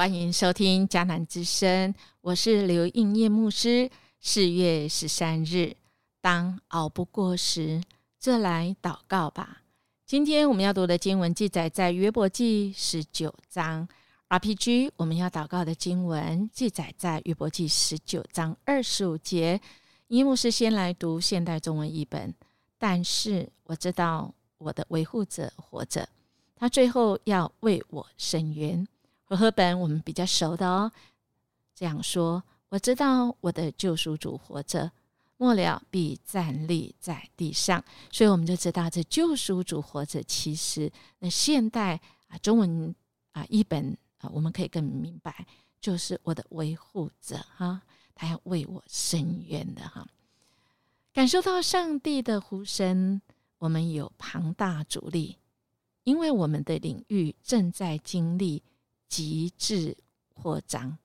[0.00, 3.90] 欢迎收听迦南之声，我是刘应叶牧师。
[4.18, 5.76] 四月十三日，
[6.22, 7.82] 当熬不过时，
[8.18, 9.60] 就来祷告吧。
[10.06, 13.86] 今天我们要读的经文记载在约伯记十九章。
[14.30, 19.60] RPG 我们要祷告的经文记载在约伯记十九章二十五节。
[20.08, 22.34] 伊牧师先来读现代中文译本，
[22.78, 26.08] 但是我知道我的维护者活着，
[26.56, 28.88] 他最后要为我伸冤。
[29.30, 30.90] 和合本我们比较熟的哦，
[31.72, 34.90] 这样说，我知道我的救赎主活着，
[35.36, 40.20] 末了必站立在地上，所以我们就知道这救赎主活着。
[40.24, 42.92] 其实那现代啊中文
[43.30, 45.46] 啊译本啊，我们可以更明白，
[45.80, 47.82] 就是我的维护者哈，
[48.16, 50.04] 他要为我伸冤的哈。
[51.12, 53.22] 感受到上帝的呼声，
[53.58, 55.36] 我们有庞大阻力，
[56.02, 58.64] 因为我们的领域正在经历。
[59.10, 59.96] 极致
[60.32, 60.96] 扩张，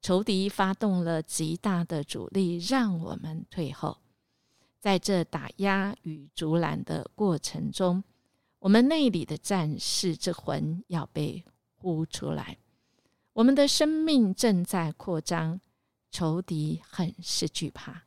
[0.00, 3.98] 仇敌发动了极大的阻力，让我们退后。
[4.78, 8.04] 在这打压与阻拦的过程中，
[8.60, 11.44] 我们内里的战士之魂要被
[11.76, 12.56] 呼出来。
[13.32, 15.60] 我们的生命正在扩张，
[16.12, 18.04] 仇敌很是惧怕。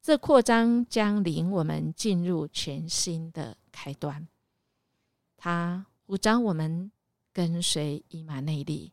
[0.00, 4.26] 这扩张将领我们进入全新的开端。
[5.36, 6.90] 他呼召我们。
[7.36, 8.90] 跟随伊玛内利，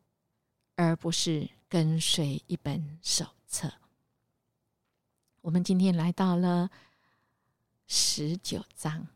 [0.75, 3.71] 而不是跟随一本手册。
[5.39, 6.69] 我们今天来到了
[7.87, 9.07] 十九章，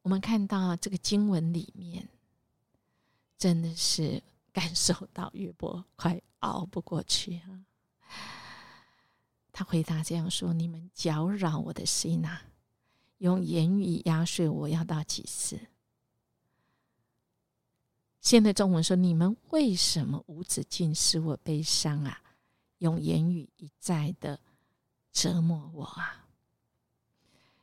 [0.00, 2.08] 我们看到这个经文里面，
[3.36, 7.66] 真的是感受到约伯快熬不过去啊！
[9.52, 12.44] 他回答这样说：“你们搅扰我的心啊，
[13.18, 15.60] 用言语压碎我，要到几时？”
[18.24, 22.22] 现在中文说：“你们为什么无止境使我悲伤啊？
[22.78, 24.40] 用言语一再的
[25.12, 26.26] 折磨我啊！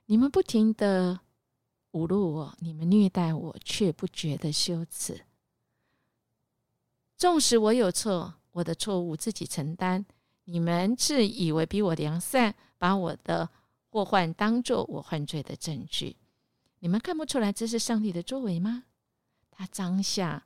[0.05, 1.19] 你们不停的
[1.93, 5.25] 侮辱我，你们虐待我，却不觉得羞耻。
[7.17, 10.05] 纵使我有错，我的错误自己承担。
[10.43, 13.49] 你们自以为比我良善，把我的
[13.89, 16.17] 祸患当作我犯罪的证据。
[16.77, 18.83] 你们看不出来这是上帝的作为吗？
[19.49, 20.45] 他当下。”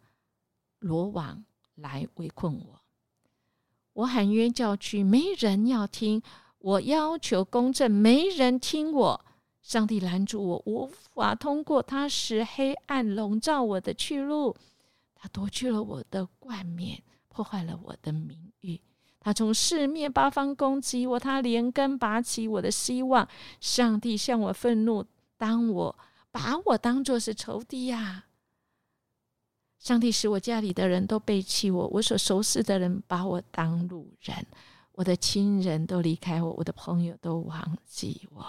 [0.86, 2.80] 罗网来围困我，
[3.94, 6.22] 我喊冤叫屈，没人要听；
[6.60, 9.26] 我要求公正，没人听我。
[9.64, 11.82] 上帝拦住我，无法通过。
[11.82, 14.56] 他使黑暗笼罩我的去路，
[15.16, 18.80] 他夺去了我的冠冕，破坏了我的名誉。
[19.20, 23.28] 他从四面八方攻击我，他连根拔起我的希望。
[23.60, 25.04] 上帝向我愤怒，
[25.36, 25.98] 当我
[26.30, 28.26] 把我当作是仇敌呀。
[29.86, 34.44] 上帝使我家里的人都背弃我，我所熟识的人把我当路人，
[34.94, 38.44] 我的亲人都离开我，我的朋友都忘记我，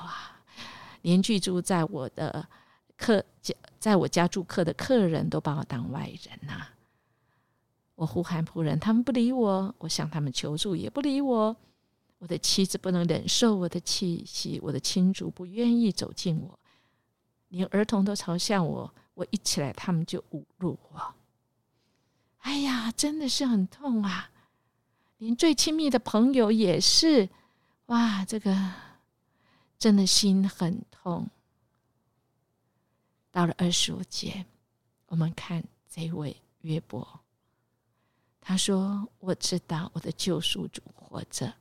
[1.03, 2.49] 连居住在我的
[2.97, 6.69] 客家，在我家住客的客人都把我当外人呐。
[7.97, 11.55] 我呼喊仆人，他们不理我；我向他们求助，也不理我。
[12.17, 16.59] 我的妻子不能忍受我的气息，我的亲族不愿意走近我，
[17.49, 18.91] 连儿童都嘲笑我。
[19.13, 21.15] 我一起来，他们就侮辱我。
[22.47, 24.31] 哎呀，真的是很痛啊！
[25.19, 27.29] 连最亲密的朋友也是，
[27.87, 28.73] 哇，这个
[29.77, 31.29] 真的心很痛。
[33.33, 34.47] 到了二十五节，
[35.07, 37.19] 我们看这位约伯，
[38.41, 41.53] 他说：“我知道我的救赎主活着，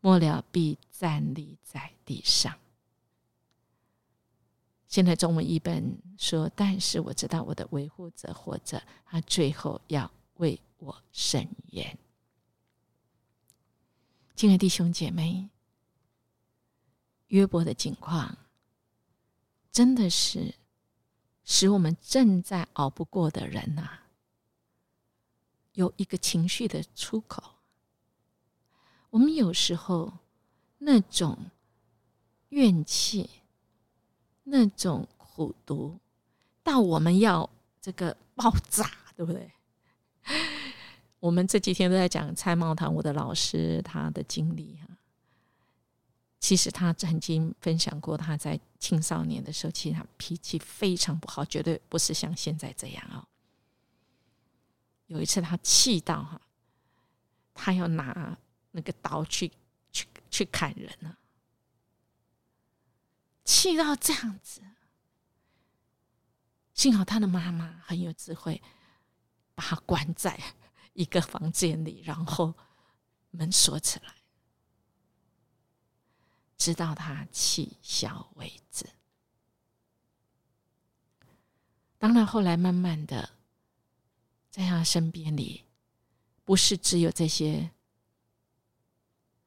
[0.00, 2.52] 末了必站立在地上。”
[4.88, 11.98] 现在中文译本说：“但是我知道我的维护者活着，他最后要。”为我伸冤，
[14.34, 15.48] 亲爱的弟兄姐妹，
[17.28, 18.36] 约伯的境况
[19.70, 20.54] 真的是
[21.44, 24.00] 使我们正在熬不过的人呐，
[25.72, 27.42] 有一个情绪的出口。
[29.10, 30.12] 我们有时候
[30.78, 31.50] 那种
[32.48, 33.28] 怨气、
[34.42, 35.98] 那种苦毒，
[36.62, 37.48] 到我们要
[37.80, 39.52] 这个爆炸，对不对？
[41.22, 44.88] 我们这几天都在讲蔡茂堂，我的老师他的经历哈。
[46.40, 53.24] 其实他曾经分享过，他在青少年的时候，其实他脾气非常不好，绝对不是像现在这样哦。
[55.06, 56.40] 有一次他气到哈，
[57.54, 58.36] 他要拿
[58.72, 59.52] 那个刀去
[59.92, 61.16] 去去砍人了，
[63.44, 64.60] 气到这样子。
[66.74, 68.60] 幸好他的妈妈很有智慧。
[69.54, 70.36] 把他关在
[70.92, 72.54] 一个房间里，然后
[73.30, 74.14] 门锁起来，
[76.56, 78.86] 直到他气消为止。
[81.98, 83.30] 当然，后来慢慢的，
[84.50, 85.64] 在他身边里，
[86.44, 87.70] 不是只有这些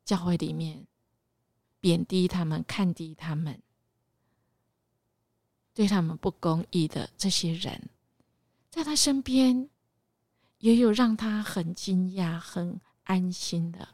[0.06, 0.88] 教会里面
[1.80, 3.62] 贬低他们、看低他们、
[5.74, 7.90] 对他们不公义的这些人，
[8.70, 9.70] 在他身边，
[10.66, 13.88] 也有让他很惊讶、很安心的、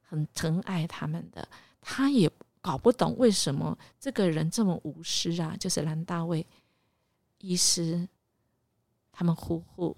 [0.00, 1.46] 很疼爱他们的。
[1.82, 2.30] 他也
[2.62, 6.46] 搞不懂为什么这个人这么无私啊，就是兰大卫。
[7.40, 8.08] 医师，
[9.12, 9.94] 他们夫妇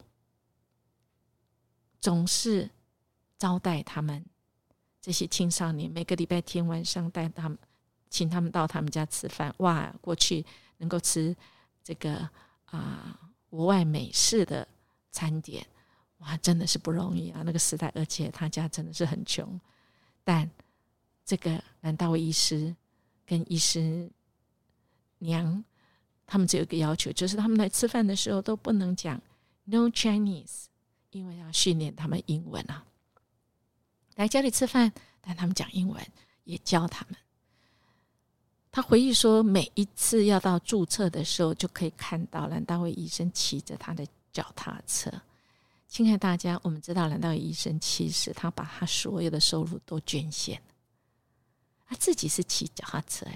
[2.01, 2.69] 总是
[3.39, 4.27] 招待他们
[5.01, 7.57] 这些青少年，每个礼拜天晚上带他们，
[8.09, 9.55] 请他们到他们家吃饭。
[9.59, 10.45] 哇，过去
[10.79, 11.37] 能够吃
[11.85, 12.29] 这个
[12.65, 13.17] 啊
[13.49, 14.67] 国外美式的
[15.13, 15.65] 餐点，
[16.21, 17.43] 哇，真的是不容易啊！
[17.45, 19.61] 那个时代，而且他家真的是很穷。
[20.25, 20.51] 但
[21.25, 22.75] 这个南大卫医师
[23.27, 24.11] 跟医师
[25.19, 25.63] 娘。
[26.33, 29.21] 他们只有一个要求，就是他们来吃饭的时候都不能讲
[29.65, 30.67] “no Chinese”，
[31.11, 32.87] 因为要训练他们英文啊。
[34.15, 36.01] 来家里吃饭，但他们讲英文，
[36.45, 37.19] 也教他们。
[38.71, 45.11] 他回忆说，每一次要到注册的时候，就可以看到兰大卫医生骑着他的脚踏车。
[45.91, 50.75] 亲爱大家，我们知道蓝道医生其实他把他所有的收入都捐献了，
[51.85, 53.27] 他自己是骑脚踏车，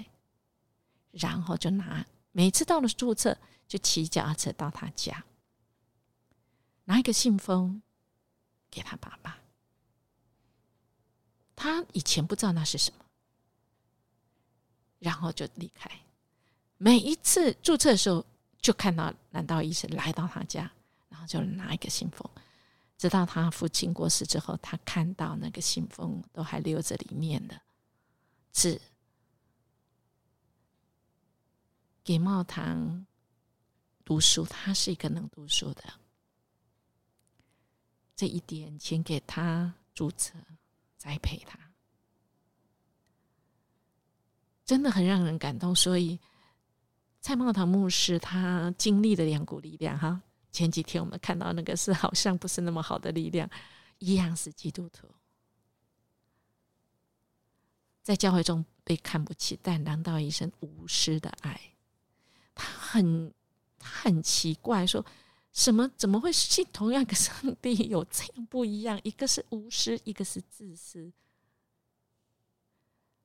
[1.11, 2.07] 然后就拿。
[2.31, 3.37] 每次到了注册，
[3.67, 5.25] 就骑脚踏车到他家，
[6.85, 7.81] 拿一个信封
[8.71, 9.37] 给他爸爸。
[11.57, 13.03] 他以前不知道那是什么，
[14.99, 15.91] 然后就离开。
[16.77, 18.25] 每一次注册的时候，
[18.61, 20.71] 就看到南道医生来到他家，
[21.09, 22.29] 然后就拿一个信封。
[22.97, 27.59] 直到他父亲过世之后，他看到那个信封都还留着里面的
[28.51, 28.81] 字。
[32.03, 33.05] 给茂堂
[34.03, 35.83] 读书，他是一个能读书的。
[38.15, 40.33] 这一点，请给他注册
[40.97, 41.59] 栽培他，
[44.63, 45.75] 真的很让人感动。
[45.75, 46.17] 所以，
[47.19, 50.21] 蔡茂堂牧师他经历了两股力量哈。
[50.55, 53.49] 前几天我们看到那个是好像不是那么好的力量，
[53.99, 55.05] 一样是基督徒，
[58.01, 61.59] 在教会中被看不起，但难道一生无私的爱？
[62.53, 63.33] 他很
[63.77, 65.05] 他很奇怪，说
[65.51, 68.97] 什么怎么会信同样一个上帝有这样不一样？
[69.03, 71.11] 一个是无私，一个是自私，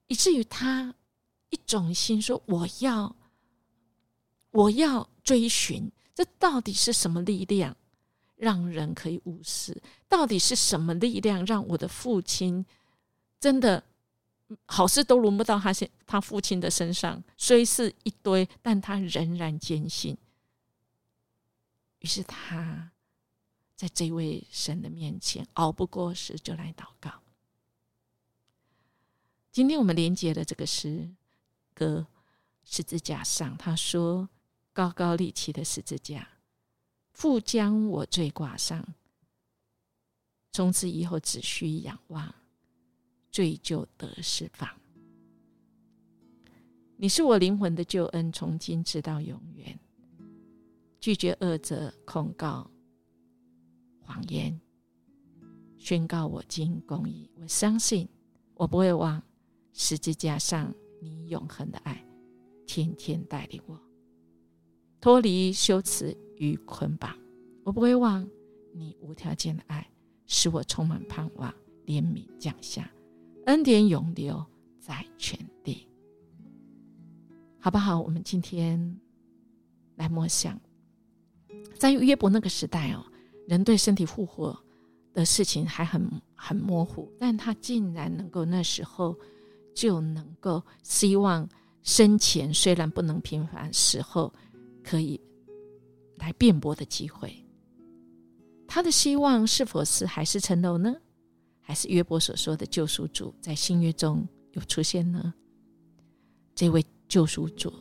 [0.08, 0.92] 以至于他
[1.50, 3.14] 一种心说：“我要
[4.50, 7.74] 我要追寻，这到底是什么力量
[8.36, 9.80] 让人可以无视？
[10.06, 12.66] 到底是什么力量让我的父亲
[13.38, 13.82] 真的？”
[14.66, 20.18] 好事都轮不到他，现他父亲的身上，虽是一堆，但他仍然坚信。
[22.00, 22.90] 于是他
[23.76, 27.22] 在这位神的面前熬不过时，就来祷告。
[29.50, 31.08] 今天我们连接的这个诗
[31.72, 32.06] 歌
[32.64, 34.28] 十字架上，他说
[34.72, 36.28] ：“高高立起的十字架，
[37.12, 38.94] 父将我罪挂上，
[40.52, 42.34] 从此以后只需仰望。”
[43.32, 44.68] 罪就得释放。
[46.96, 49.78] 你是我灵魂的救恩，从今直到永远。
[50.98, 52.68] 拒绝恶者控告
[54.00, 54.60] 谎言，
[55.78, 57.30] 宣告我今公义。
[57.36, 58.08] 我相信，
[58.54, 59.22] 我不会忘
[59.72, 62.04] 十字架上你永恒的爱，
[62.66, 63.80] 天天带领我
[65.00, 67.16] 脱离羞耻与捆绑。
[67.64, 68.28] 我不会忘
[68.72, 69.86] 你无条件的爱，
[70.26, 71.52] 使我充满盼望，
[71.86, 72.90] 怜悯降下。
[73.46, 74.44] 恩典永留
[74.78, 75.88] 在全地，
[77.58, 78.00] 好不好？
[78.00, 78.98] 我们今天
[79.96, 80.60] 来默想，
[81.78, 83.04] 在约伯那个时代哦，
[83.48, 84.56] 人对身体复活
[85.12, 89.16] 的事情还很很模糊，但他竟然能够那时候
[89.74, 91.48] 就能够希望
[91.82, 94.32] 生前虽然不能平凡，死后
[94.82, 95.20] 可以
[96.16, 97.32] 来辩驳的机会，
[98.66, 100.94] 他的希望是否是还是成楼呢？
[101.60, 105.32] 还是约伯所说的救赎主在新约中有出现呢？
[106.54, 107.72] 这位救赎主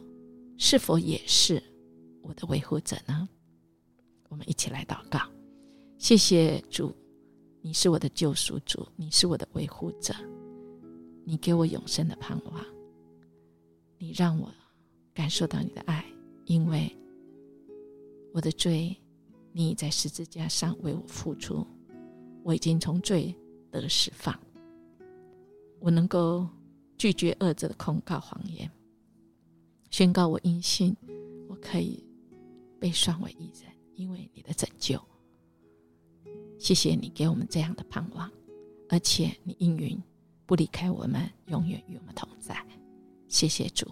[0.58, 1.62] 是否也是
[2.22, 3.28] 我的维护者呢？
[4.28, 5.20] 我们一起来祷告，
[5.98, 6.96] 谢谢主，
[7.62, 10.14] 你是我的救赎主，你是我的维护者，
[11.26, 12.64] 你给我永生的盼望，
[13.98, 14.54] 你让我
[15.16, 16.06] 感受到你的爱，
[16.50, 16.92] 因为
[18.34, 18.98] 我的罪
[19.52, 21.64] 你已在十字架上为我付出，
[22.44, 23.36] 我已经从罪
[23.70, 24.36] 得释放，
[25.80, 26.48] 我能够
[26.98, 28.68] 拒绝恶者的控告谎言，
[29.92, 30.96] 宣告我因信，
[31.48, 32.04] 我可以
[32.80, 35.00] 被算为义人，因为你的拯救。
[36.58, 38.28] 谢谢你给我们这样的盼望，
[38.90, 40.02] 而且你应允
[40.48, 42.60] 不离开我们，永远与我们同在。
[43.28, 43.86] 谢谢主，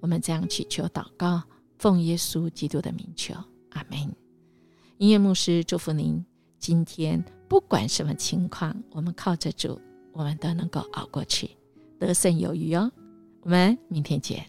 [0.00, 1.40] 我们这样祈求祷告，
[1.80, 3.32] 奉耶稣基督的名求，
[3.70, 3.98] 阿门。
[4.98, 6.22] 音乐牧师祝福您，
[6.58, 9.80] 今天不管什么情况，我们靠着主，
[10.12, 11.48] 我们都能够熬过去，
[11.98, 12.92] 得胜有余哦。
[13.40, 14.46] 我们明天见。